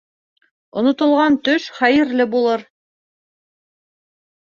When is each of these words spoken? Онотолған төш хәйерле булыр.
Онотолған 0.81 1.35
төш 1.47 1.67
хәйерле 1.79 2.27
булыр. 2.31 2.65